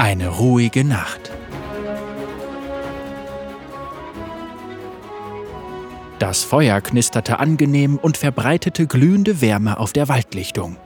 Eine 0.00 0.28
ruhige 0.28 0.82
Nacht. 0.82 1.30
Das 6.18 6.42
Feuer 6.42 6.80
knisterte 6.80 7.38
angenehm 7.38 7.98
und 7.98 8.16
verbreitete 8.16 8.86
glühende 8.86 9.42
Wärme 9.42 9.78
auf 9.78 9.92
der 9.92 10.08
Waldlichtung. 10.08 10.78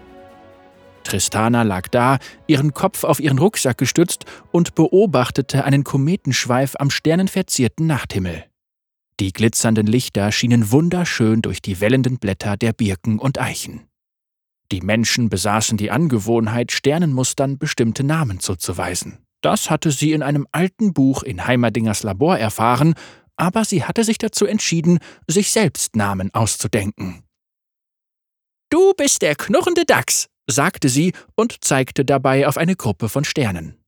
Tristana 1.05 1.63
lag 1.63 1.87
da, 1.87 2.19
ihren 2.49 2.75
Kopf 2.75 3.05
auf 3.05 3.21
ihren 3.21 3.39
Rucksack 3.39 3.79
gestützt 3.79 4.25
und 4.51 4.75
beobachtete 4.75 5.63
einen 5.63 5.85
Kometenschweif 5.85 6.75
am 6.81 6.91
sternenverzierten 6.91 7.87
Nachthimmel. 7.87 8.47
Die 9.21 9.33
glitzernden 9.33 9.87
Lichter 9.87 10.33
schienen 10.33 10.73
wunderschön 10.73 11.41
durch 11.41 11.63
die 11.63 11.81
wellenden 11.81 12.19
Blätter 12.19 12.57
der 12.57 12.73
Birken 12.73 13.21
und 13.21 13.41
Eichen. 13.41 13.87
Die 14.73 14.81
Menschen 14.81 15.29
besaßen 15.29 15.77
die 15.77 15.91
Angewohnheit, 15.91 16.73
Sternenmustern 16.73 17.59
bestimmte 17.59 18.05
Namen 18.05 18.41
zuzuweisen. 18.41 19.19
Das 19.43 19.69
hatte 19.69 19.91
sie 19.91 20.13
in 20.13 20.23
einem 20.23 20.47
alten 20.53 20.95
Buch 20.95 21.23
in 21.23 21.47
Heimerdingers 21.47 22.03
Labor 22.03 22.39
erfahren, 22.39 22.95
aber 23.37 23.65
sie 23.65 23.85
hatte 23.85 24.05
sich 24.05 24.19
dazu 24.19 24.47
entschieden, 24.47 24.99
sich 25.29 25.51
selbst 25.51 25.97
Namen 25.97 26.33
auszudenken. 26.33 27.25
Du 28.71 28.95
bist 28.95 29.23
der 29.23 29.35
knurrende 29.35 29.85
Dachs, 29.85 30.27
sagte 30.49 30.89
sie 30.89 31.13
und 31.37 31.63
zeigte 31.65 32.05
dabei 32.05 32.49
auf 32.49 32.57
eine 32.57 32.77
Gruppe 32.77 33.09
von 33.09 33.25
Sternen. 33.25 33.79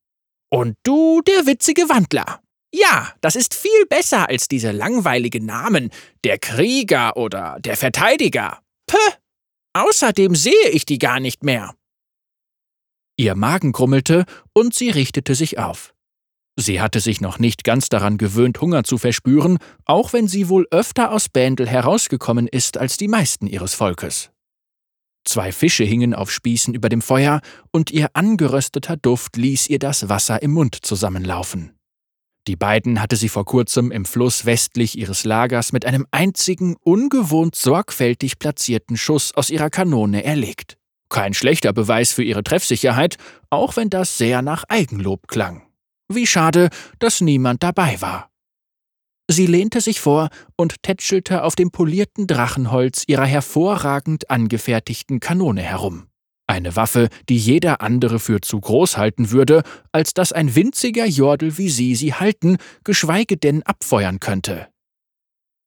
Und 0.50 0.76
du 0.84 1.22
der 1.22 1.46
witzige 1.46 1.88
Wandler. 1.88 2.40
Ja, 2.72 3.14
das 3.20 3.36
ist 3.36 3.54
viel 3.54 3.86
besser 3.88 4.28
als 4.28 4.48
diese 4.48 4.70
langweiligen 4.70 5.46
Namen, 5.46 5.90
der 6.24 6.38
Krieger 6.38 7.16
oder 7.16 7.56
der 7.60 7.76
Verteidiger. 7.76 8.60
Puh, 8.86 8.98
außerdem 9.76 10.34
sehe 10.34 10.70
ich 10.72 10.86
die 10.86 10.98
gar 10.98 11.20
nicht 11.20 11.44
mehr. 11.44 11.74
Ihr 13.16 13.34
Magen 13.34 13.72
grummelte 13.72 14.24
und 14.52 14.74
sie 14.74 14.90
richtete 14.90 15.34
sich 15.34 15.58
auf. 15.58 15.94
Sie 16.58 16.80
hatte 16.80 17.00
sich 17.00 17.20
noch 17.20 17.38
nicht 17.38 17.64
ganz 17.64 17.90
daran 17.90 18.16
gewöhnt, 18.16 18.60
Hunger 18.60 18.82
zu 18.84 18.96
verspüren, 18.96 19.58
auch 19.84 20.14
wenn 20.14 20.26
sie 20.26 20.48
wohl 20.48 20.66
öfter 20.70 21.12
aus 21.12 21.28
Bändel 21.28 21.68
herausgekommen 21.68 22.48
ist 22.48 22.78
als 22.78 22.96
die 22.96 23.08
meisten 23.08 23.46
ihres 23.46 23.74
Volkes. 23.74 24.30
Zwei 25.24 25.52
Fische 25.52 25.84
hingen 25.84 26.14
auf 26.14 26.30
Spießen 26.30 26.72
über 26.72 26.88
dem 26.88 27.02
Feuer, 27.02 27.40
und 27.72 27.90
ihr 27.90 28.10
angerösteter 28.14 28.96
Duft 28.96 29.36
ließ 29.36 29.68
ihr 29.68 29.78
das 29.78 30.08
Wasser 30.08 30.40
im 30.40 30.52
Mund 30.52 30.78
zusammenlaufen. 30.80 31.75
Die 32.46 32.56
beiden 32.56 33.02
hatte 33.02 33.16
sie 33.16 33.28
vor 33.28 33.44
kurzem 33.44 33.90
im 33.90 34.04
Fluss 34.04 34.44
westlich 34.46 34.96
ihres 34.96 35.24
Lagers 35.24 35.72
mit 35.72 35.84
einem 35.84 36.06
einzigen, 36.12 36.76
ungewohnt 36.80 37.56
sorgfältig 37.56 38.38
platzierten 38.38 38.96
Schuss 38.96 39.34
aus 39.34 39.50
ihrer 39.50 39.68
Kanone 39.68 40.22
erlegt. 40.22 40.76
Kein 41.08 41.34
schlechter 41.34 41.72
Beweis 41.72 42.12
für 42.12 42.22
ihre 42.22 42.44
Treffsicherheit, 42.44 43.16
auch 43.50 43.76
wenn 43.76 43.90
das 43.90 44.16
sehr 44.16 44.42
nach 44.42 44.64
Eigenlob 44.68 45.26
klang. 45.26 45.62
Wie 46.08 46.26
schade, 46.26 46.68
dass 47.00 47.20
niemand 47.20 47.62
dabei 47.64 48.00
war. 48.00 48.30
Sie 49.28 49.46
lehnte 49.46 49.80
sich 49.80 50.00
vor 50.00 50.28
und 50.56 50.82
tätschelte 50.84 51.42
auf 51.42 51.56
dem 51.56 51.72
polierten 51.72 52.28
Drachenholz 52.28 53.02
ihrer 53.08 53.26
hervorragend 53.26 54.30
angefertigten 54.30 55.18
Kanone 55.18 55.62
herum. 55.62 56.06
Eine 56.48 56.76
Waffe, 56.76 57.08
die 57.28 57.36
jeder 57.36 57.80
andere 57.80 58.20
für 58.20 58.40
zu 58.40 58.60
groß 58.60 58.96
halten 58.96 59.30
würde, 59.30 59.62
als 59.90 60.14
dass 60.14 60.32
ein 60.32 60.54
winziger 60.54 61.04
Jordel 61.04 61.58
wie 61.58 61.68
sie 61.68 61.94
sie 61.96 62.14
halten, 62.14 62.58
geschweige 62.84 63.36
denn 63.36 63.62
abfeuern 63.64 64.20
könnte. 64.20 64.68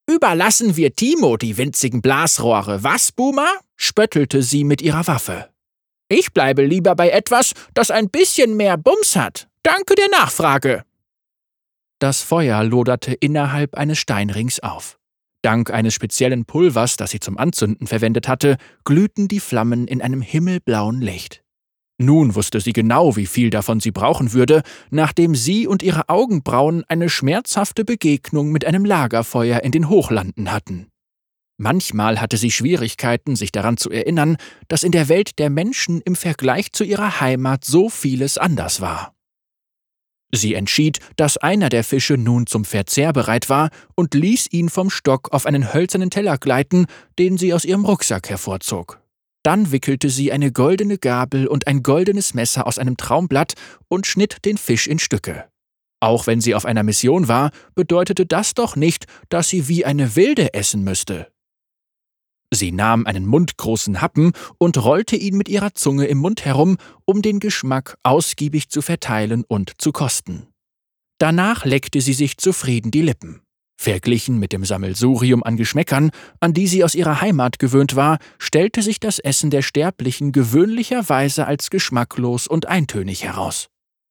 Überlassen 0.10 0.76
wir 0.76 0.96
Timo 0.96 1.38
die 1.38 1.58
winzigen 1.58 2.02
Blasrohre, 2.02 2.84
was, 2.84 3.12
Boomer? 3.12 3.50
spöttelte 3.76 4.42
sie 4.42 4.64
mit 4.64 4.82
ihrer 4.82 5.06
Waffe. 5.08 5.50
Ich 6.08 6.34
bleibe 6.34 6.66
lieber 6.66 6.96
bei 6.96 7.10
etwas, 7.10 7.52
das 7.76 7.92
ein 7.92 8.10
bisschen 8.10 8.58
mehr 8.58 8.78
Bums 8.78 9.16
hat. 9.16 9.48
Danke 9.62 9.94
der 9.96 10.10
Nachfrage. 10.10 10.84
Das 12.00 12.24
Feuer 12.24 12.64
loderte 12.64 13.14
innerhalb 13.14 13.76
eines 13.76 14.00
Steinrings 14.00 14.60
auf. 14.62 14.99
Dank 15.42 15.72
eines 15.72 15.94
speziellen 15.94 16.46
Pulvers, 16.46 16.98
das 16.98 17.12
sie 17.12 17.20
zum 17.20 17.38
Anzünden 17.38 17.88
verwendet 17.88 18.28
hatte, 18.28 18.58
glühten 18.84 19.28
die 19.28 19.40
Flammen 19.40 19.88
in 19.88 20.02
einem 20.02 20.22
himmelblauen 20.22 21.02
Licht. 21.02 21.44
Nun 22.02 22.36
wusste 22.36 22.62
sie 22.62 22.72
genau, 22.72 23.18
wie 23.18 23.26
viel 23.26 23.50
davon 23.50 23.82
sie 23.82 23.92
brauchen 23.92 24.32
würde, 24.32 24.64
nachdem 24.90 25.36
sie 25.36 25.68
und 25.68 25.84
ihre 25.84 26.08
Augenbrauen 26.08 26.86
eine 26.88 27.10
schmerzhafte 27.10 27.84
Begegnung 27.84 28.52
mit 28.52 28.66
einem 28.66 28.86
Lagerfeuer 28.86 29.62
in 29.64 29.72
den 29.72 29.90
Hochlanden 29.90 30.52
hatten. 30.52 30.88
Manchmal 31.58 32.22
hatte 32.22 32.38
sie 32.38 32.52
Schwierigkeiten, 32.52 33.36
sich 33.36 33.52
daran 33.52 33.76
zu 33.76 33.90
erinnern, 33.90 34.38
dass 34.70 34.84
in 34.84 34.94
der 34.94 35.10
Welt 35.10 35.40
der 35.40 35.50
Menschen 35.50 36.00
im 36.00 36.16
Vergleich 36.16 36.72
zu 36.72 36.86
ihrer 36.86 37.20
Heimat 37.20 37.66
so 37.66 37.90
vieles 37.90 38.38
anders 38.38 38.80
war. 38.80 39.14
Sie 40.32 40.54
entschied, 40.54 41.00
dass 41.16 41.38
einer 41.38 41.70
der 41.70 41.84
Fische 41.84 42.16
nun 42.16 42.46
zum 42.46 42.64
Verzehr 42.66 43.14
bereit 43.14 43.50
war 43.50 43.70
und 43.96 44.14
ließ 44.14 44.48
ihn 44.52 44.70
vom 44.70 44.90
Stock 44.90 45.32
auf 45.32 45.46
einen 45.46 45.74
hölzernen 45.74 46.12
Teller 46.12 46.38
gleiten, 46.38 46.86
den 47.18 47.38
sie 47.38 47.54
aus 47.54 47.66
ihrem 47.66 47.86
Rucksack 47.86 48.30
hervorzog. 48.30 49.02
Dann 49.44 49.72
wickelte 49.72 50.10
sie 50.10 50.32
eine 50.32 50.52
goldene 50.52 50.98
Gabel 50.98 51.48
und 51.48 51.66
ein 51.66 51.82
goldenes 51.82 52.34
Messer 52.34 52.68
aus 52.68 52.78
einem 52.78 52.98
Traumblatt 52.98 53.54
und 53.88 54.06
schnitt 54.06 54.46
den 54.46 54.58
Fisch 54.58 54.86
in 54.86 55.00
Stücke. 55.00 55.46
Auch 56.02 56.28
wenn 56.28 56.42
sie 56.42 56.56
auf 56.56 56.66
einer 56.66 56.84
Mission 56.84 57.28
war, 57.28 57.52
bedeutete 57.76 58.26
das 58.26 58.54
doch 58.54 58.76
nicht, 58.76 59.06
dass 59.30 59.50
sie 59.50 59.68
wie 59.68 59.86
eine 59.86 60.16
Wilde 60.16 60.54
essen 60.54 60.84
müsste. 60.84 61.28
Sie 62.52 62.72
nahm 62.72 63.06
einen 63.06 63.26
mundgroßen 63.26 64.02
Happen 64.02 64.32
und 64.58 64.84
rollte 64.84 65.16
ihn 65.16 65.38
mit 65.38 65.50
ihrer 65.50 65.76
Zunge 65.76 66.06
im 66.06 66.18
Mund 66.18 66.46
herum, 66.46 66.78
um 67.06 67.22
den 67.22 67.40
Geschmack 67.40 67.98
ausgiebig 68.04 68.70
zu 68.70 68.82
verteilen 68.82 69.44
und 69.48 69.80
zu 69.80 69.92
kosten. 69.92 70.48
Danach 71.20 71.66
leckte 71.66 72.02
sie 72.02 72.14
sich 72.14 72.38
zufrieden 72.38 72.92
die 72.92 73.02
Lippen. 73.02 73.42
Verglichen 73.80 74.40
mit 74.40 74.52
dem 74.52 74.66
Sammelsurium 74.66 75.42
an 75.44 75.56
Geschmäckern, 75.56 76.12
an 76.42 76.54
die 76.54 76.68
sie 76.68 76.84
aus 76.84 76.96
ihrer 76.96 77.22
Heimat 77.22 77.60
gewöhnt 77.60 77.96
war, 77.96 78.18
stellte 78.38 78.82
sich 78.82 79.00
das 79.00 79.20
Essen 79.20 79.52
der 79.52 79.62
Sterblichen 79.62 80.32
gewöhnlicherweise 80.32 81.48
als 81.48 81.70
geschmacklos 81.70 82.48
und 82.48 82.68
eintönig 82.68 83.24
heraus. 83.24 83.68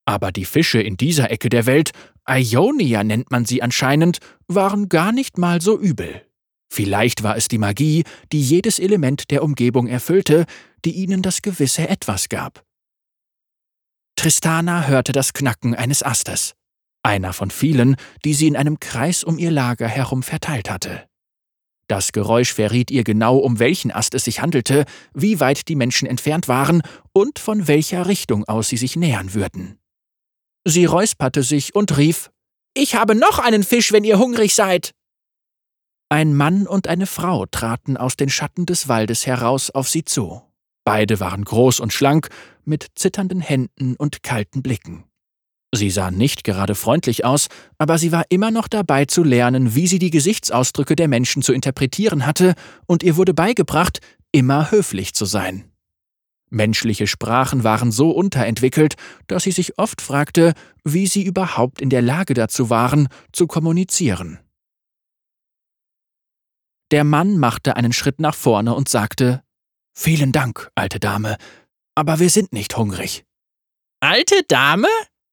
Aber 0.06 0.32
die 0.32 0.46
Fische 0.46 0.80
in 0.80 0.96
dieser 0.96 1.30
Ecke 1.30 1.50
der 1.50 1.66
Welt, 1.66 1.90
Ionia 2.26 3.04
nennt 3.04 3.30
man 3.30 3.44
sie 3.44 3.62
anscheinend, 3.62 4.20
waren 4.46 4.88
gar 4.88 5.12
nicht 5.12 5.36
mal 5.36 5.60
so 5.60 5.78
übel. 5.78 6.22
Vielleicht 6.68 7.22
war 7.22 7.36
es 7.36 7.48
die 7.48 7.58
Magie, 7.58 8.04
die 8.32 8.42
jedes 8.42 8.78
Element 8.78 9.30
der 9.30 9.42
Umgebung 9.42 9.86
erfüllte, 9.86 10.44
die 10.84 10.92
ihnen 10.92 11.22
das 11.22 11.42
gewisse 11.42 11.88
Etwas 11.88 12.28
gab. 12.28 12.64
Tristana 14.16 14.86
hörte 14.86 15.12
das 15.12 15.32
Knacken 15.32 15.74
eines 15.74 16.02
Astes, 16.02 16.54
einer 17.02 17.32
von 17.32 17.50
vielen, 17.50 17.96
die 18.24 18.34
sie 18.34 18.48
in 18.48 18.56
einem 18.56 18.80
Kreis 18.80 19.24
um 19.24 19.38
ihr 19.38 19.50
Lager 19.50 19.88
herum 19.88 20.22
verteilt 20.22 20.68
hatte. 20.70 21.08
Das 21.88 22.12
Geräusch 22.12 22.52
verriet 22.52 22.90
ihr 22.90 23.02
genau, 23.02 23.38
um 23.38 23.58
welchen 23.58 23.90
Ast 23.90 24.14
es 24.14 24.24
sich 24.24 24.42
handelte, 24.42 24.84
wie 25.14 25.40
weit 25.40 25.68
die 25.68 25.76
Menschen 25.76 26.06
entfernt 26.06 26.46
waren 26.46 26.82
und 27.14 27.38
von 27.38 27.66
welcher 27.66 28.06
Richtung 28.06 28.44
aus 28.44 28.68
sie 28.68 28.76
sich 28.76 28.94
nähern 28.94 29.32
würden. 29.32 29.78
Sie 30.66 30.84
räusperte 30.84 31.42
sich 31.42 31.74
und 31.74 31.96
rief 31.96 32.30
Ich 32.74 32.94
habe 32.94 33.14
noch 33.14 33.38
einen 33.38 33.64
Fisch, 33.64 33.90
wenn 33.90 34.04
ihr 34.04 34.18
hungrig 34.18 34.54
seid. 34.54 34.92
Ein 36.10 36.34
Mann 36.34 36.66
und 36.66 36.88
eine 36.88 37.06
Frau 37.06 37.44
traten 37.46 37.98
aus 37.98 38.16
den 38.16 38.30
Schatten 38.30 38.64
des 38.64 38.88
Waldes 38.88 39.26
heraus 39.26 39.70
auf 39.70 39.88
sie 39.88 40.04
zu. 40.04 40.42
Beide 40.84 41.20
waren 41.20 41.44
groß 41.44 41.80
und 41.80 41.92
schlank, 41.92 42.28
mit 42.64 42.86
zitternden 42.94 43.40
Händen 43.40 43.94
und 43.94 44.22
kalten 44.22 44.62
Blicken. 44.62 45.04
Sie 45.74 45.90
sahen 45.90 46.16
nicht 46.16 46.44
gerade 46.44 46.74
freundlich 46.74 47.26
aus, 47.26 47.48
aber 47.76 47.98
sie 47.98 48.10
war 48.10 48.24
immer 48.30 48.50
noch 48.50 48.68
dabei 48.68 49.04
zu 49.04 49.22
lernen, 49.22 49.74
wie 49.74 49.86
sie 49.86 49.98
die 49.98 50.10
Gesichtsausdrücke 50.10 50.96
der 50.96 51.08
Menschen 51.08 51.42
zu 51.42 51.52
interpretieren 51.52 52.24
hatte, 52.24 52.54
und 52.86 53.02
ihr 53.02 53.16
wurde 53.16 53.34
beigebracht, 53.34 54.00
immer 54.32 54.70
höflich 54.70 55.12
zu 55.12 55.26
sein. 55.26 55.70
Menschliche 56.48 57.06
Sprachen 57.06 57.64
waren 57.64 57.92
so 57.92 58.10
unterentwickelt, 58.10 58.94
dass 59.26 59.42
sie 59.42 59.52
sich 59.52 59.78
oft 59.78 60.00
fragte, 60.00 60.54
wie 60.84 61.06
sie 61.06 61.22
überhaupt 61.22 61.82
in 61.82 61.90
der 61.90 62.00
Lage 62.00 62.32
dazu 62.32 62.70
waren, 62.70 63.08
zu 63.32 63.46
kommunizieren. 63.46 64.38
Der 66.90 67.04
Mann 67.04 67.38
machte 67.38 67.76
einen 67.76 67.92
Schritt 67.92 68.20
nach 68.20 68.34
vorne 68.34 68.74
und 68.74 68.88
sagte 68.88 69.42
Vielen 69.94 70.32
Dank, 70.32 70.70
alte 70.74 71.00
Dame, 71.00 71.36
aber 71.94 72.20
wir 72.20 72.30
sind 72.30 72.52
nicht 72.52 72.76
hungrig. 72.76 73.24
Alte 74.00 74.42
Dame? 74.46 74.88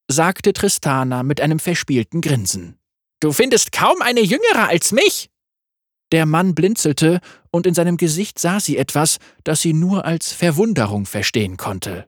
sagte 0.07 0.53
Tristana 0.53 1.23
mit 1.23 1.39
einem 1.39 1.59
verspielten 1.59 2.21
Grinsen. 2.21 2.77
Du 3.19 3.31
findest 3.31 3.71
kaum 3.71 4.01
eine 4.01 4.21
jüngere 4.21 4.67
als 4.67 4.91
mich. 4.91 5.29
Der 6.11 6.25
Mann 6.25 6.55
blinzelte, 6.55 7.21
und 7.51 7.65
in 7.65 7.73
seinem 7.73 7.97
Gesicht 7.97 8.37
sah 8.37 8.59
sie 8.59 8.77
etwas, 8.77 9.17
das 9.43 9.61
sie 9.61 9.73
nur 9.73 10.05
als 10.05 10.33
Verwunderung 10.33 11.05
verstehen 11.05 11.57
konnte. 11.57 12.07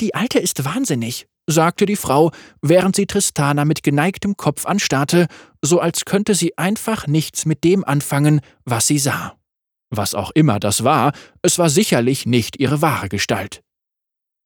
Die 0.00 0.14
Alte 0.14 0.38
ist 0.38 0.64
wahnsinnig, 0.64 1.26
sagte 1.50 1.86
die 1.86 1.96
Frau, 1.96 2.32
während 2.62 2.96
sie 2.96 3.06
Tristana 3.06 3.64
mit 3.64 3.82
geneigtem 3.82 4.36
Kopf 4.36 4.66
anstarrte, 4.66 5.26
so 5.62 5.80
als 5.80 6.04
könnte 6.04 6.34
sie 6.34 6.56
einfach 6.58 7.06
nichts 7.06 7.46
mit 7.46 7.64
dem 7.64 7.84
anfangen, 7.84 8.40
was 8.64 8.86
sie 8.86 8.98
sah. 8.98 9.36
Was 9.90 10.14
auch 10.14 10.30
immer 10.32 10.60
das 10.60 10.84
war, 10.84 11.12
es 11.42 11.58
war 11.58 11.68
sicherlich 11.68 12.26
nicht 12.26 12.58
ihre 12.58 12.80
wahre 12.80 13.08
Gestalt. 13.08 13.62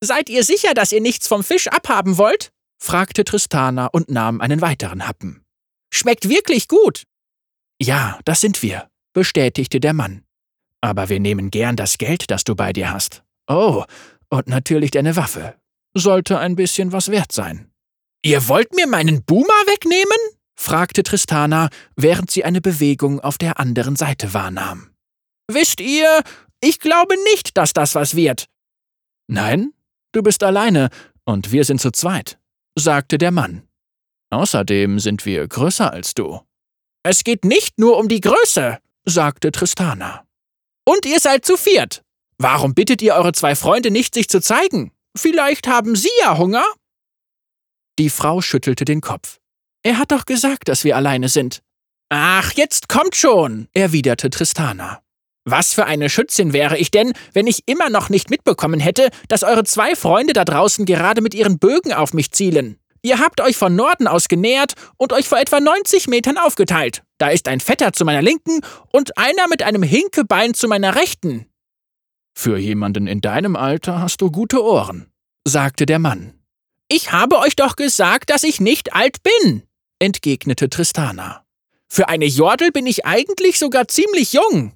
Seid 0.02 0.28
ihr 0.28 0.44
sicher, 0.44 0.74
dass 0.74 0.92
ihr 0.92 1.00
nichts 1.00 1.28
vom 1.28 1.44
Fisch 1.44 1.68
abhaben 1.68 2.18
wollt? 2.18 2.52
fragte 2.78 3.24
Tristana 3.24 3.86
und 3.86 4.10
nahm 4.10 4.40
einen 4.40 4.60
weiteren 4.60 5.06
Happen. 5.06 5.44
Schmeckt 5.92 6.28
wirklich 6.28 6.68
gut. 6.68 7.04
Ja, 7.80 8.18
das 8.24 8.40
sind 8.40 8.62
wir, 8.62 8.88
bestätigte 9.12 9.80
der 9.80 9.92
Mann. 9.92 10.24
Aber 10.80 11.08
wir 11.08 11.20
nehmen 11.20 11.50
gern 11.50 11.76
das 11.76 11.98
Geld, 11.98 12.30
das 12.30 12.44
du 12.44 12.54
bei 12.54 12.72
dir 12.72 12.90
hast. 12.90 13.22
Oh, 13.46 13.84
und 14.28 14.48
natürlich 14.48 14.90
deine 14.90 15.16
Waffe. 15.16 15.54
Sollte 15.96 16.38
ein 16.38 16.56
bisschen 16.56 16.92
was 16.92 17.10
wert 17.10 17.32
sein. 17.32 17.70
Ihr 18.24 18.48
wollt 18.48 18.74
mir 18.74 18.86
meinen 18.86 19.22
Boomer 19.24 19.48
wegnehmen? 19.66 20.18
fragte 20.56 21.02
Tristana, 21.02 21.68
während 21.96 22.30
sie 22.30 22.44
eine 22.44 22.60
Bewegung 22.60 23.20
auf 23.20 23.38
der 23.38 23.60
anderen 23.60 23.96
Seite 23.96 24.34
wahrnahm. 24.34 24.90
Wisst 25.50 25.80
ihr, 25.80 26.22
ich 26.60 26.80
glaube 26.80 27.14
nicht, 27.32 27.56
dass 27.56 27.72
das 27.72 27.94
was 27.94 28.16
wird. 28.16 28.46
Nein, 29.28 29.72
du 30.12 30.22
bist 30.22 30.42
alleine 30.42 30.88
und 31.24 31.52
wir 31.52 31.64
sind 31.64 31.80
zu 31.80 31.90
zweit, 31.90 32.38
sagte 32.76 33.18
der 33.18 33.30
Mann. 33.30 33.68
Außerdem 34.30 34.98
sind 34.98 35.26
wir 35.26 35.46
größer 35.46 35.92
als 35.92 36.14
du. 36.14 36.40
Es 37.02 37.24
geht 37.24 37.44
nicht 37.44 37.78
nur 37.78 37.98
um 37.98 38.08
die 38.08 38.20
Größe, 38.20 38.78
sagte 39.04 39.52
Tristana. 39.52 40.26
Und 40.84 41.06
ihr 41.06 41.20
seid 41.20 41.44
zu 41.44 41.56
viert. 41.56 42.02
Warum 42.38 42.74
bittet 42.74 43.02
ihr 43.02 43.14
eure 43.14 43.32
zwei 43.32 43.54
Freunde 43.54 43.90
nicht, 43.90 44.14
sich 44.14 44.28
zu 44.28 44.40
zeigen? 44.40 44.92
Vielleicht 45.16 45.66
haben 45.66 45.96
sie 45.96 46.10
ja 46.20 46.36
Hunger? 46.38 46.64
Die 47.98 48.10
Frau 48.10 48.40
schüttelte 48.40 48.84
den 48.84 49.00
Kopf. 49.00 49.38
Er 49.82 49.98
hat 49.98 50.10
doch 50.10 50.24
gesagt, 50.24 50.68
dass 50.68 50.82
wir 50.82 50.96
alleine 50.96 51.28
sind. 51.28 51.62
Ach, 52.08 52.52
jetzt 52.52 52.88
kommt 52.88 53.14
schon, 53.14 53.68
erwiderte 53.72 54.30
Tristana. 54.30 55.00
Was 55.44 55.74
für 55.74 55.84
eine 55.84 56.08
Schützin 56.08 56.52
wäre 56.52 56.78
ich 56.78 56.90
denn, 56.90 57.12
wenn 57.34 57.46
ich 57.46 57.62
immer 57.66 57.90
noch 57.90 58.08
nicht 58.08 58.30
mitbekommen 58.30 58.80
hätte, 58.80 59.10
dass 59.28 59.42
eure 59.42 59.64
zwei 59.64 59.94
Freunde 59.94 60.32
da 60.32 60.44
draußen 60.44 60.86
gerade 60.86 61.20
mit 61.20 61.34
ihren 61.34 61.58
Bögen 61.58 61.92
auf 61.92 62.14
mich 62.14 62.32
zielen? 62.32 62.78
Ihr 63.02 63.18
habt 63.18 63.42
euch 63.42 63.56
von 63.56 63.76
Norden 63.76 64.06
aus 64.08 64.28
genähert 64.28 64.72
und 64.96 65.12
euch 65.12 65.28
vor 65.28 65.38
etwa 65.38 65.60
90 65.60 66.08
Metern 66.08 66.38
aufgeteilt. 66.38 67.02
Da 67.18 67.28
ist 67.28 67.46
ein 67.48 67.60
Vetter 67.60 67.92
zu 67.92 68.06
meiner 68.06 68.22
Linken 68.22 68.60
und 68.90 69.18
einer 69.18 69.46
mit 69.48 69.62
einem 69.62 69.82
Hinkebein 69.82 70.54
zu 70.54 70.66
meiner 70.66 70.94
Rechten. 70.94 71.46
Für 72.34 72.58
jemanden 72.58 73.06
in 73.06 73.20
deinem 73.20 73.56
Alter 73.56 74.00
hast 74.00 74.20
du 74.20 74.30
gute 74.30 74.62
Ohren, 74.62 75.10
sagte 75.46 75.86
der 75.86 75.98
Mann. 75.98 76.34
Ich 76.88 77.12
habe 77.12 77.38
euch 77.38 77.56
doch 77.56 77.76
gesagt, 77.76 78.30
dass 78.30 78.44
ich 78.44 78.60
nicht 78.60 78.92
alt 78.92 79.22
bin, 79.22 79.62
entgegnete 79.98 80.68
Tristana. 80.68 81.44
Für 81.88 82.08
eine 82.08 82.26
Jordel 82.26 82.72
bin 82.72 82.86
ich 82.86 83.06
eigentlich 83.06 83.58
sogar 83.58 83.88
ziemlich 83.88 84.32
jung. 84.32 84.72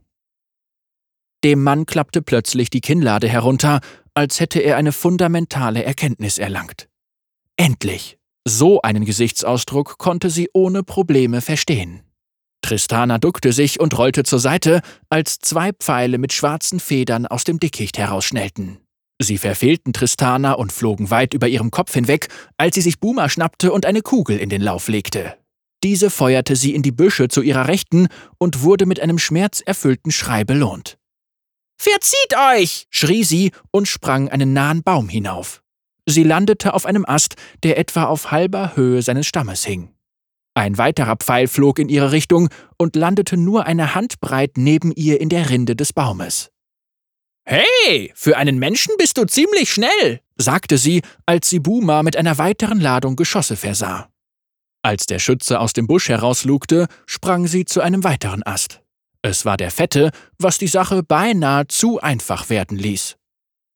Dem 1.44 1.62
Mann 1.62 1.84
klappte 1.84 2.22
plötzlich 2.22 2.70
die 2.70 2.80
Kinnlade 2.80 3.28
herunter, 3.28 3.80
als 4.14 4.40
hätte 4.40 4.60
er 4.60 4.76
eine 4.76 4.92
fundamentale 4.92 5.84
Erkenntnis 5.84 6.38
erlangt. 6.38 6.88
Endlich! 7.56 8.18
So 8.46 8.80
einen 8.80 9.04
Gesichtsausdruck 9.04 9.98
konnte 9.98 10.30
sie 10.30 10.48
ohne 10.54 10.82
Probleme 10.82 11.42
verstehen. 11.42 12.02
Tristana 12.62 13.18
duckte 13.18 13.52
sich 13.52 13.80
und 13.80 13.96
rollte 13.96 14.24
zur 14.24 14.38
Seite, 14.38 14.82
als 15.08 15.38
zwei 15.38 15.72
Pfeile 15.72 16.18
mit 16.18 16.32
schwarzen 16.32 16.80
Federn 16.80 17.26
aus 17.26 17.44
dem 17.44 17.60
Dickicht 17.60 17.98
herausschnellten. 17.98 18.78
Sie 19.20 19.38
verfehlten 19.38 19.92
Tristana 19.92 20.52
und 20.52 20.72
flogen 20.72 21.10
weit 21.10 21.34
über 21.34 21.48
ihrem 21.48 21.70
Kopf 21.70 21.94
hinweg, 21.94 22.28
als 22.56 22.76
sie 22.76 22.82
sich 22.82 23.00
Buma 23.00 23.28
schnappte 23.28 23.72
und 23.72 23.84
eine 23.84 24.02
Kugel 24.02 24.38
in 24.38 24.48
den 24.48 24.62
Lauf 24.62 24.88
legte. 24.88 25.36
Diese 25.82 26.10
feuerte 26.10 26.56
sie 26.56 26.74
in 26.74 26.82
die 26.82 26.92
Büsche 26.92 27.28
zu 27.28 27.42
ihrer 27.42 27.68
Rechten 27.68 28.08
und 28.38 28.62
wurde 28.62 28.86
mit 28.86 29.00
einem 29.00 29.18
schmerzerfüllten 29.18 30.12
Schrei 30.12 30.44
belohnt. 30.44 30.98
Verzieht 31.80 32.34
euch! 32.54 32.86
schrie 32.90 33.24
sie 33.24 33.52
und 33.70 33.86
sprang 33.86 34.28
einen 34.28 34.52
nahen 34.52 34.82
Baum 34.82 35.08
hinauf. 35.08 35.62
Sie 36.06 36.24
landete 36.24 36.74
auf 36.74 36.86
einem 36.86 37.04
Ast, 37.06 37.34
der 37.62 37.78
etwa 37.78 38.04
auf 38.04 38.30
halber 38.30 38.76
Höhe 38.76 39.02
seines 39.02 39.26
Stammes 39.26 39.64
hing. 39.64 39.90
Ein 40.58 40.76
weiterer 40.76 41.14
Pfeil 41.14 41.46
flog 41.46 41.78
in 41.78 41.88
ihre 41.88 42.10
Richtung 42.10 42.48
und 42.78 42.96
landete 42.96 43.36
nur 43.36 43.66
eine 43.66 43.94
Handbreit 43.94 44.58
neben 44.58 44.90
ihr 44.90 45.20
in 45.20 45.28
der 45.28 45.50
Rinde 45.50 45.76
des 45.76 45.92
Baumes. 45.92 46.50
Hey, 47.44 48.10
für 48.16 48.36
einen 48.36 48.58
Menschen 48.58 48.92
bist 48.98 49.18
du 49.18 49.24
ziemlich 49.24 49.72
schnell, 49.72 50.20
sagte 50.36 50.76
sie, 50.76 51.02
als 51.26 51.48
sie 51.48 51.60
Buma 51.60 52.02
mit 52.02 52.16
einer 52.16 52.38
weiteren 52.38 52.80
Ladung 52.80 53.14
Geschosse 53.14 53.54
versah. 53.54 54.08
Als 54.82 55.06
der 55.06 55.20
Schütze 55.20 55.60
aus 55.60 55.74
dem 55.74 55.86
Busch 55.86 56.08
herauslugte, 56.08 56.88
sprang 57.06 57.46
sie 57.46 57.64
zu 57.64 57.80
einem 57.80 58.02
weiteren 58.02 58.42
Ast. 58.42 58.82
Es 59.22 59.44
war 59.44 59.58
der 59.58 59.70
Fette, 59.70 60.10
was 60.40 60.58
die 60.58 60.66
Sache 60.66 61.04
beinahe 61.04 61.68
zu 61.68 62.00
einfach 62.00 62.50
werden 62.50 62.76
ließ. 62.76 63.16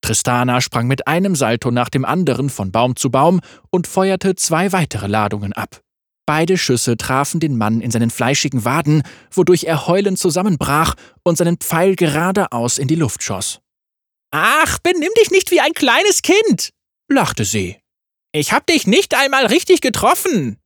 Tristana 0.00 0.60
sprang 0.60 0.88
mit 0.88 1.06
einem 1.06 1.36
Salto 1.36 1.70
nach 1.70 1.90
dem 1.90 2.04
anderen 2.04 2.50
von 2.50 2.72
Baum 2.72 2.96
zu 2.96 3.08
Baum 3.08 3.38
und 3.70 3.86
feuerte 3.86 4.34
zwei 4.34 4.72
weitere 4.72 5.06
Ladungen 5.06 5.52
ab. 5.52 5.80
Beide 6.26 6.56
Schüsse 6.56 6.96
trafen 6.96 7.40
den 7.40 7.56
Mann 7.56 7.80
in 7.80 7.90
seinen 7.90 8.10
fleischigen 8.10 8.64
Waden, 8.64 9.02
wodurch 9.32 9.64
er 9.64 9.86
heulend 9.86 10.18
zusammenbrach 10.18 10.94
und 11.24 11.36
seinen 11.36 11.56
Pfeil 11.56 11.96
geradeaus 11.96 12.78
in 12.78 12.88
die 12.88 12.94
Luft 12.94 13.22
schoss. 13.22 13.60
Ach, 14.30 14.78
benimm 14.78 15.10
dich 15.20 15.30
nicht 15.30 15.50
wie 15.50 15.60
ein 15.60 15.72
kleines 15.72 16.22
Kind, 16.22 16.70
lachte 17.08 17.44
sie. 17.44 17.76
Ich 18.32 18.52
hab 18.52 18.66
dich 18.66 18.86
nicht 18.86 19.14
einmal 19.14 19.46
richtig 19.46 19.80
getroffen. 19.80 20.58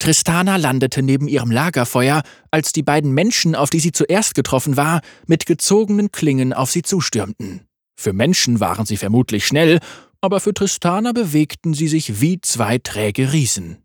Tristana 0.00 0.56
landete 0.56 1.02
neben 1.02 1.28
ihrem 1.28 1.50
Lagerfeuer, 1.50 2.22
als 2.50 2.72
die 2.72 2.82
beiden 2.82 3.12
Menschen, 3.12 3.54
auf 3.54 3.70
die 3.70 3.80
sie 3.80 3.92
zuerst 3.92 4.34
getroffen 4.34 4.76
war, 4.76 5.00
mit 5.26 5.46
gezogenen 5.46 6.12
Klingen 6.12 6.52
auf 6.52 6.70
sie 6.70 6.82
zustürmten. 6.82 7.66
Für 7.98 8.12
Menschen 8.12 8.60
waren 8.60 8.84
sie 8.84 8.96
vermutlich 8.96 9.46
schnell, 9.46 9.78
aber 10.20 10.40
für 10.40 10.52
Tristana 10.52 11.12
bewegten 11.12 11.74
sie 11.74 11.88
sich 11.88 12.20
wie 12.20 12.40
zwei 12.40 12.78
träge 12.78 13.32
Riesen. 13.32 13.83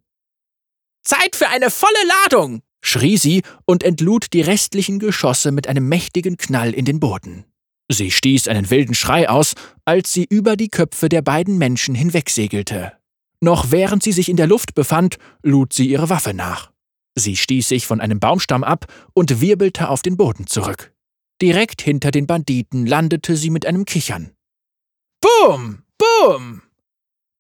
Zeit 1.10 1.36
für 1.36 1.48
eine 1.48 1.72
volle 1.72 1.92
Ladung! 2.24 2.62
schrie 2.82 3.18
sie 3.18 3.42
und 3.66 3.84
entlud 3.84 4.32
die 4.32 4.42
restlichen 4.42 5.00
Geschosse 5.00 5.52
mit 5.52 5.68
einem 5.68 5.90
mächtigen 5.90 6.38
Knall 6.38 6.72
in 6.72 6.86
den 6.86 7.00
Boden. 7.00 7.46
Sie 7.92 8.12
stieß 8.12 8.48
einen 8.48 8.70
wilden 8.70 8.94
Schrei 8.94 9.28
aus, 9.28 9.56
als 9.86 10.14
sie 10.14 10.28
über 10.30 10.56
die 10.56 10.70
Köpfe 10.70 11.10
der 11.10 11.24
beiden 11.24 11.58
Menschen 11.58 11.96
hinwegsegelte. 11.96 12.94
Noch 13.42 13.72
während 13.72 14.04
sie 14.04 14.12
sich 14.12 14.30
in 14.30 14.38
der 14.38 14.46
Luft 14.46 14.76
befand, 14.76 15.18
lud 15.42 15.74
sie 15.74 15.90
ihre 15.90 16.10
Waffe 16.10 16.36
nach. 16.36 16.72
Sie 17.16 17.36
stieß 17.36 17.68
sich 17.68 17.88
von 17.88 18.00
einem 18.00 18.20
Baumstamm 18.20 18.64
ab 18.64 18.86
und 19.14 19.42
wirbelte 19.42 19.90
auf 19.90 20.04
den 20.04 20.16
Boden 20.16 20.46
zurück. 20.46 20.94
Direkt 21.42 21.82
hinter 21.82 22.12
den 22.12 22.28
Banditen 22.28 22.86
landete 22.86 23.36
sie 23.36 23.50
mit 23.50 23.66
einem 23.66 23.86
Kichern. 23.86 24.36
Boom! 25.22 25.82
Boom! 25.98 26.62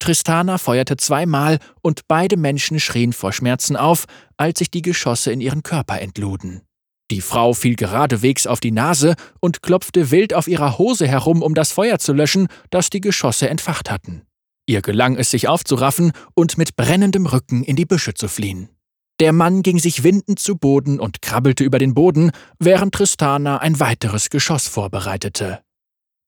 Tristana 0.10 0.58
feuerte 0.58 0.98
zweimal 0.98 1.60
und 1.84 2.08
beide 2.08 2.36
Menschen 2.36 2.80
schrien 2.80 3.14
vor 3.14 3.32
Schmerzen 3.32 3.76
auf, 3.76 4.06
als 4.38 4.58
sich 4.58 4.72
die 4.72 4.82
Geschosse 4.82 5.32
in 5.32 5.40
ihren 5.40 5.62
Körper 5.62 6.02
entluden. 6.02 6.64
Die 7.12 7.22
Frau 7.22 7.54
fiel 7.54 7.76
geradewegs 7.76 8.48
auf 8.48 8.60
die 8.60 8.72
Nase 8.72 9.14
und 9.40 9.62
klopfte 9.62 10.10
wild 10.10 10.34
auf 10.34 10.48
ihrer 10.48 10.80
Hose 10.80 11.08
herum, 11.08 11.44
um 11.44 11.54
das 11.54 11.72
Feuer 11.72 12.00
zu 12.00 12.14
löschen, 12.14 12.48
das 12.72 12.90
die 12.90 13.02
Geschosse 13.02 13.50
entfacht 13.50 13.92
hatten. 13.92 14.24
Ihr 14.66 14.82
gelang 14.82 15.16
es, 15.16 15.30
sich 15.30 15.48
aufzuraffen 15.48 16.12
und 16.34 16.58
mit 16.58 16.76
brennendem 16.76 17.28
Rücken 17.28 17.64
in 17.64 17.76
die 17.76 17.86
Büsche 17.86 18.16
zu 18.16 18.28
fliehen. 18.28 18.70
Der 19.20 19.32
Mann 19.32 19.62
ging 19.62 19.78
sich 19.78 20.04
windend 20.04 20.40
zu 20.40 20.56
Boden 20.56 21.00
und 21.00 21.22
krabbelte 21.22 21.64
über 21.64 21.78
den 21.78 21.94
Boden, 21.94 22.32
während 22.58 22.96
Tristana 22.96 23.60
ein 23.60 23.80
weiteres 23.80 24.32
Geschoss 24.32 24.68
vorbereitete. 24.68 25.60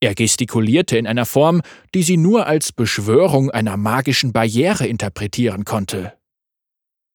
Er 0.01 0.15
gestikulierte 0.15 0.97
in 0.97 1.05
einer 1.05 1.27
Form, 1.27 1.61
die 1.93 2.01
sie 2.01 2.17
nur 2.17 2.47
als 2.47 2.71
Beschwörung 2.71 3.51
einer 3.51 3.77
magischen 3.77 4.33
Barriere 4.33 4.87
interpretieren 4.87 5.63
konnte. 5.63 6.13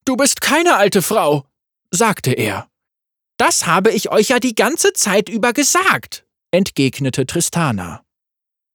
Du 0.04 0.16
bist 0.16 0.40
keine 0.40 0.76
alte 0.76 1.02
Frau, 1.02 1.44
sagte 1.90 2.32
er. 2.32 2.68
Das 3.38 3.66
habe 3.66 3.90
ich 3.90 4.10
euch 4.10 4.28
ja 4.28 4.38
die 4.38 4.54
ganze 4.54 4.92
Zeit 4.92 5.28
über 5.28 5.52
gesagt, 5.52 6.24
entgegnete 6.52 7.26
Tristana. 7.26 8.02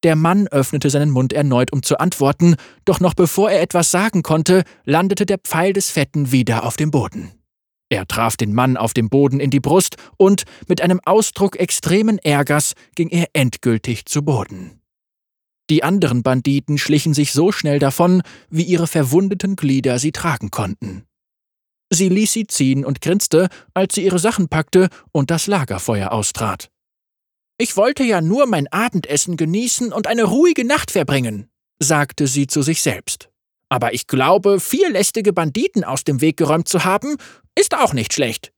Der 0.03 0.15
Mann 0.15 0.48
öffnete 0.48 0.89
seinen 0.89 1.12
Mund 1.12 1.32
erneut, 1.32 1.72
um 1.72 1.82
zu 1.82 2.00
antworten, 2.00 2.56
doch 2.86 3.00
noch 3.00 3.13
bevor 3.13 3.50
er 3.50 3.62
etwas 3.62 3.91
sagen 3.91 4.24
konnte, 4.24 4.63
landete 4.84 5.25
der 5.25 5.38
Pfeil 5.38 5.74
des 5.74 5.89
Fetten 5.89 6.32
wieder 6.32 6.65
auf 6.65 6.75
dem 6.75 6.91
Boden. 6.91 7.32
Er 7.91 8.07
traf 8.07 8.38
den 8.38 8.53
Mann 8.53 8.77
auf 8.77 8.93
dem 8.93 9.10
Boden 9.10 9.41
in 9.41 9.50
die 9.50 9.60
Brust 9.60 9.98
und 10.15 10.45
mit 10.69 10.79
einem 10.79 11.01
Ausdruck 11.03 11.60
extremen 11.60 12.19
Ärgers 12.19 12.71
ging 12.95 13.10
er 13.10 13.27
endgültig 13.33 14.05
zu 14.05 14.24
Boden. 14.24 14.79
Die 15.69 15.83
anderen 15.83 16.24
Banditen 16.24 16.77
schlichen 16.77 17.13
sich 17.13 17.33
so 17.33 17.51
schnell 17.51 17.79
davon, 17.79 18.21
wie 18.50 18.63
ihre 18.63 18.88
verwundeten 18.88 19.57
Glieder 19.57 20.00
sie 20.00 20.13
tragen 20.13 20.51
konnten. 20.51 21.03
Sie 21.89 22.07
ließ 22.07 22.31
sie 22.31 22.48
ziehen 22.48 22.86
und 22.86 23.01
grinste, 23.01 23.50
als 23.74 23.95
sie 23.95 24.05
ihre 24.05 24.19
Sachen 24.19 24.48
packte 24.48 24.88
und 25.12 25.29
das 25.29 25.48
Lagerfeuer 25.48 26.13
austrat. 26.13 26.71
Ich 27.57 27.75
wollte 27.75 28.05
ja 28.05 28.21
nur 28.21 28.48
mein 28.48 28.69
Abendessen 28.69 29.36
genießen 29.36 29.91
und 29.91 30.07
eine 30.07 30.24
ruhige 30.24 30.63
Nacht 30.63 30.91
verbringen, 30.91 31.50
sagte 31.77 32.27
sie 32.27 32.48
zu 32.48 32.62
sich 32.62 32.81
selbst. 32.81 33.31
Aber 33.71 33.93
ich 33.93 34.07
glaube, 34.07 34.60
vier 34.60 34.89
lästige 34.89 35.31
Banditen 35.31 35.86
aus 35.86 36.03
dem 36.03 36.19
Weg 36.19 36.36
geräumt 36.36 36.67
zu 36.67 36.83
haben, 36.83 37.15
ist 37.58 37.75
auch 37.75 37.93
nicht 37.93 38.13
schlecht. 38.13 38.51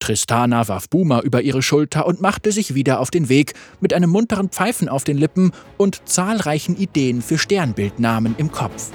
Tristana 0.00 0.68
warf 0.68 0.88
Boomer 0.88 1.22
über 1.22 1.42
ihre 1.42 1.62
Schulter 1.62 2.06
und 2.06 2.20
machte 2.20 2.52
sich 2.52 2.74
wieder 2.74 3.00
auf 3.00 3.10
den 3.10 3.28
Weg, 3.28 3.54
mit 3.80 3.92
einem 3.92 4.10
munteren 4.10 4.48
Pfeifen 4.48 4.88
auf 4.88 5.04
den 5.04 5.18
Lippen 5.18 5.52
und 5.76 6.08
zahlreichen 6.08 6.76
Ideen 6.76 7.20
für 7.20 7.36
Sternbildnamen 7.36 8.36
im 8.38 8.52
Kopf. 8.52 8.90